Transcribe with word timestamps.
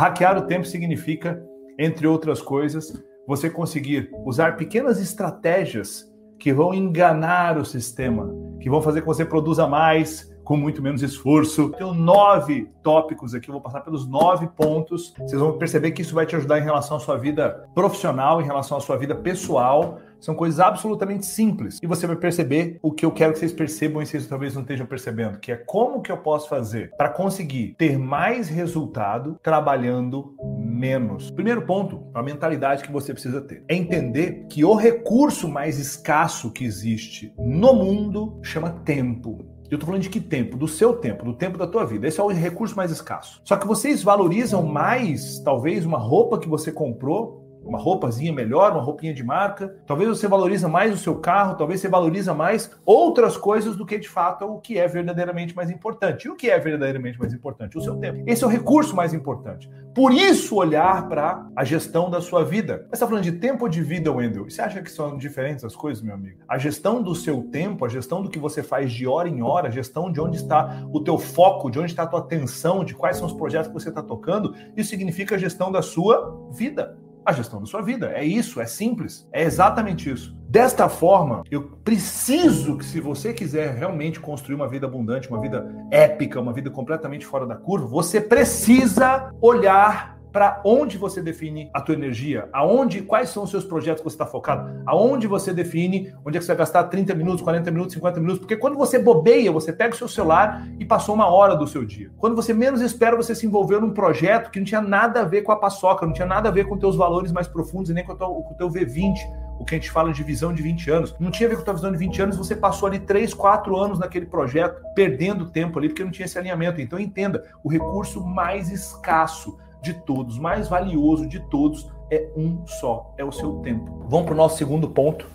Hackear 0.00 0.38
o 0.38 0.46
tempo 0.46 0.66
significa, 0.66 1.38
entre 1.78 2.06
outras 2.06 2.40
coisas, 2.40 2.90
você 3.28 3.50
conseguir 3.50 4.10
usar 4.24 4.56
pequenas 4.56 4.98
estratégias 4.98 6.10
que 6.38 6.54
vão 6.54 6.72
enganar 6.72 7.58
o 7.58 7.66
sistema, 7.66 8.34
que 8.62 8.70
vão 8.70 8.80
fazer 8.80 9.02
que 9.02 9.06
você 9.06 9.26
produza 9.26 9.68
mais, 9.68 10.29
com 10.50 10.56
muito 10.56 10.82
menos 10.82 11.00
esforço. 11.00 11.68
Tenho 11.78 11.94
nove 11.94 12.68
tópicos 12.82 13.36
aqui, 13.36 13.48
eu 13.48 13.52
vou 13.52 13.60
passar 13.60 13.82
pelos 13.82 14.08
nove 14.08 14.48
pontos. 14.48 15.14
Vocês 15.16 15.40
vão 15.40 15.56
perceber 15.56 15.92
que 15.92 16.02
isso 16.02 16.12
vai 16.12 16.26
te 16.26 16.34
ajudar 16.34 16.58
em 16.58 16.64
relação 16.64 16.96
à 16.96 17.00
sua 17.00 17.16
vida 17.16 17.68
profissional, 17.72 18.40
em 18.40 18.44
relação 18.44 18.76
à 18.76 18.80
sua 18.80 18.96
vida 18.96 19.14
pessoal. 19.14 20.00
São 20.18 20.34
coisas 20.34 20.58
absolutamente 20.58 21.24
simples. 21.24 21.78
E 21.80 21.86
você 21.86 22.04
vai 22.04 22.16
perceber 22.16 22.80
o 22.82 22.90
que 22.90 23.06
eu 23.06 23.12
quero 23.12 23.32
que 23.32 23.38
vocês 23.38 23.52
percebam 23.52 24.02
e 24.02 24.06
vocês 24.06 24.26
talvez 24.26 24.52
não 24.52 24.62
estejam 24.62 24.86
percebendo, 24.86 25.38
que 25.38 25.52
é 25.52 25.56
como 25.56 26.02
que 26.02 26.10
eu 26.10 26.18
posso 26.18 26.48
fazer 26.48 26.90
para 26.96 27.10
conseguir 27.10 27.76
ter 27.78 27.96
mais 27.96 28.48
resultado 28.48 29.38
trabalhando 29.44 30.34
menos. 30.58 31.30
Primeiro 31.30 31.62
ponto, 31.62 32.08
a 32.12 32.24
mentalidade 32.24 32.82
que 32.82 32.90
você 32.90 33.12
precisa 33.12 33.40
ter 33.40 33.62
é 33.68 33.76
entender 33.76 34.46
que 34.50 34.64
o 34.64 34.74
recurso 34.74 35.48
mais 35.48 35.78
escasso 35.78 36.50
que 36.50 36.64
existe 36.64 37.32
no 37.38 37.72
mundo 37.72 38.40
chama 38.42 38.70
tempo. 38.84 39.59
Eu 39.70 39.76
estou 39.76 39.86
falando 39.86 40.02
de 40.02 40.10
que 40.10 40.20
tempo? 40.20 40.56
Do 40.56 40.66
seu 40.66 40.94
tempo, 40.94 41.24
do 41.24 41.32
tempo 41.32 41.56
da 41.56 41.64
tua 41.64 41.86
vida. 41.86 42.08
Esse 42.08 42.18
é 42.18 42.22
o 42.24 42.26
recurso 42.26 42.74
mais 42.74 42.90
escasso. 42.90 43.40
Só 43.44 43.56
que 43.56 43.68
vocês 43.68 44.02
valorizam 44.02 44.64
mais, 44.64 45.38
talvez, 45.38 45.86
uma 45.86 45.98
roupa 45.98 46.38
que 46.38 46.48
você 46.48 46.72
comprou 46.72 47.39
uma 47.64 47.78
roupazinha 47.78 48.32
melhor, 48.32 48.72
uma 48.72 48.82
roupinha 48.82 49.12
de 49.14 49.22
marca. 49.22 49.76
Talvez 49.86 50.08
você 50.08 50.26
valoriza 50.26 50.68
mais 50.68 50.94
o 50.94 50.98
seu 50.98 51.16
carro, 51.16 51.56
talvez 51.56 51.80
você 51.80 51.88
valoriza 51.88 52.34
mais 52.34 52.70
outras 52.84 53.36
coisas 53.36 53.76
do 53.76 53.86
que 53.86 53.98
de 53.98 54.08
fato 54.08 54.44
o 54.44 54.60
que 54.60 54.78
é 54.78 54.86
verdadeiramente 54.86 55.54
mais 55.54 55.70
importante. 55.70 56.26
E 56.26 56.30
o 56.30 56.36
que 56.36 56.50
é 56.50 56.58
verdadeiramente 56.58 57.18
mais 57.18 57.32
importante? 57.32 57.76
O 57.76 57.80
seu 57.80 57.96
tempo. 57.96 58.24
Esse 58.26 58.44
é 58.44 58.46
o 58.46 58.50
recurso 58.50 58.94
mais 58.96 59.14
importante. 59.14 59.70
Por 59.94 60.12
isso 60.12 60.56
olhar 60.56 61.08
para 61.08 61.46
a 61.54 61.64
gestão 61.64 62.08
da 62.08 62.20
sua 62.20 62.44
vida. 62.44 62.86
Você 62.88 62.94
está 62.94 63.06
falando 63.06 63.24
de 63.24 63.32
tempo 63.32 63.68
de 63.68 63.82
vida, 63.82 64.12
Wendel? 64.12 64.48
Você 64.48 64.62
acha 64.62 64.80
que 64.82 64.90
são 64.90 65.18
diferentes 65.18 65.64
as 65.64 65.74
coisas, 65.74 66.02
meu 66.02 66.14
amigo? 66.14 66.40
A 66.48 66.58
gestão 66.58 67.02
do 67.02 67.14
seu 67.14 67.42
tempo, 67.42 67.84
a 67.84 67.88
gestão 67.88 68.22
do 68.22 68.30
que 68.30 68.38
você 68.38 68.62
faz 68.62 68.92
de 68.92 69.06
hora 69.06 69.28
em 69.28 69.42
hora, 69.42 69.68
a 69.68 69.70
gestão 69.70 70.10
de 70.10 70.20
onde 70.20 70.36
está 70.36 70.84
o 70.92 71.00
teu 71.00 71.18
foco, 71.18 71.70
de 71.70 71.78
onde 71.78 71.90
está 71.90 72.04
a 72.04 72.06
tua 72.06 72.20
atenção, 72.20 72.84
de 72.84 72.94
quais 72.94 73.16
são 73.16 73.26
os 73.26 73.32
projetos 73.32 73.68
que 73.68 73.74
você 73.74 73.88
está 73.88 74.02
tocando, 74.02 74.54
isso 74.76 74.90
significa 74.90 75.34
a 75.34 75.38
gestão 75.38 75.72
da 75.72 75.82
sua 75.82 76.48
vida 76.52 76.96
a 77.24 77.32
gestão 77.32 77.60
da 77.60 77.66
sua 77.66 77.82
vida. 77.82 78.12
É 78.12 78.24
isso, 78.24 78.60
é 78.60 78.66
simples, 78.66 79.28
é 79.32 79.42
exatamente 79.42 80.10
isso. 80.10 80.36
Desta 80.48 80.88
forma, 80.88 81.42
eu 81.50 81.62
preciso 81.84 82.76
que, 82.76 82.84
se 82.84 83.00
você 83.00 83.32
quiser 83.32 83.74
realmente 83.74 84.18
construir 84.18 84.56
uma 84.56 84.68
vida 84.68 84.86
abundante, 84.86 85.28
uma 85.28 85.40
vida 85.40 85.64
épica, 85.90 86.40
uma 86.40 86.52
vida 86.52 86.70
completamente 86.70 87.24
fora 87.24 87.46
da 87.46 87.54
curva, 87.54 87.86
você 87.86 88.20
precisa 88.20 89.32
olhar 89.40 90.19
para 90.32 90.60
onde 90.64 90.96
você 90.96 91.20
define 91.20 91.70
a 91.72 91.80
tua 91.80 91.94
energia, 91.94 92.48
aonde, 92.52 93.02
quais 93.02 93.30
são 93.30 93.42
os 93.42 93.50
seus 93.50 93.64
projetos 93.64 94.02
que 94.02 94.08
você 94.08 94.14
está 94.14 94.26
focado, 94.26 94.82
aonde 94.86 95.26
você 95.26 95.52
define 95.52 96.14
onde 96.24 96.36
é 96.36 96.40
que 96.40 96.44
você 96.44 96.52
vai 96.52 96.58
gastar 96.58 96.84
30 96.84 97.14
minutos, 97.14 97.42
40 97.42 97.70
minutos, 97.70 97.94
50 97.94 98.20
minutos, 98.20 98.38
porque 98.40 98.56
quando 98.56 98.76
você 98.76 98.98
bobeia, 98.98 99.50
você 99.50 99.72
pega 99.72 99.94
o 99.94 99.98
seu 99.98 100.08
celular 100.08 100.66
e 100.78 100.84
passou 100.84 101.14
uma 101.14 101.26
hora 101.26 101.56
do 101.56 101.66
seu 101.66 101.84
dia. 101.84 102.10
Quando 102.16 102.36
você 102.36 102.52
menos 102.52 102.80
espera, 102.80 103.16
você 103.16 103.34
se 103.34 103.46
envolveu 103.46 103.80
num 103.80 103.90
projeto 103.90 104.50
que 104.50 104.58
não 104.58 104.66
tinha 104.66 104.80
nada 104.80 105.20
a 105.20 105.24
ver 105.24 105.42
com 105.42 105.52
a 105.52 105.56
paçoca, 105.56 106.06
não 106.06 106.12
tinha 106.12 106.26
nada 106.26 106.48
a 106.48 106.52
ver 106.52 106.66
com 106.66 106.78
teus 106.78 106.96
valores 106.96 107.32
mais 107.32 107.48
profundos 107.48 107.90
e 107.90 107.94
nem 107.94 108.04
com 108.04 108.12
o 108.12 108.16
teu, 108.16 108.28
com 108.28 108.54
o 108.54 108.56
teu 108.56 108.68
V20, 108.68 109.14
o 109.58 109.64
que 109.64 109.74
a 109.74 109.78
gente 109.78 109.90
fala 109.90 110.12
de 110.12 110.22
visão 110.22 110.54
de 110.54 110.62
20 110.62 110.90
anos. 110.90 111.14
Não 111.20 111.30
tinha 111.30 111.46
a 111.46 111.50
ver 111.50 111.56
com 111.56 111.62
a 111.62 111.64
tua 111.66 111.74
visão 111.74 111.92
de 111.92 111.98
20 111.98 112.22
anos, 112.22 112.36
você 112.36 112.56
passou 112.56 112.88
ali 112.88 112.98
3, 112.98 113.34
4 113.34 113.76
anos 113.76 113.98
naquele 113.98 114.24
projeto, 114.24 114.80
perdendo 114.94 115.50
tempo 115.50 115.78
ali, 115.78 115.88
porque 115.88 116.02
não 116.02 116.10
tinha 116.10 116.24
esse 116.24 116.38
alinhamento. 116.38 116.80
Então 116.80 116.98
entenda, 116.98 117.44
o 117.62 117.68
recurso 117.68 118.24
mais 118.24 118.70
escasso 118.70 119.58
de 119.82 119.94
todos, 119.94 120.38
mais 120.38 120.68
valioso 120.68 121.26
de 121.26 121.40
todos 121.48 121.90
é 122.10 122.28
um 122.36 122.66
só, 122.66 123.14
é 123.16 123.24
o 123.24 123.32
seu 123.32 123.54
tempo. 123.60 124.04
Vamos 124.08 124.26
para 124.26 124.34
o 124.34 124.36
nosso 124.36 124.58
segundo 124.58 124.88
ponto, 124.88 125.26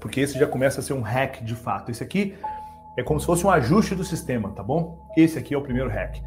porque 0.00 0.20
esse 0.20 0.38
já 0.38 0.46
começa 0.46 0.80
a 0.80 0.82
ser 0.82 0.94
um 0.94 1.02
hack 1.02 1.42
de 1.42 1.54
fato. 1.54 1.90
Esse 1.90 2.02
aqui 2.02 2.34
é 2.96 3.02
como 3.02 3.20
se 3.20 3.26
fosse 3.26 3.46
um 3.46 3.50
ajuste 3.50 3.94
do 3.94 4.04
sistema, 4.04 4.50
tá 4.50 4.62
bom? 4.62 5.06
Esse 5.16 5.38
aqui 5.38 5.54
é 5.54 5.58
o 5.58 5.62
primeiro 5.62 5.90
hack. 5.90 6.22